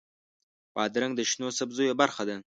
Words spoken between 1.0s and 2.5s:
د شنو سبزیو برخه ده.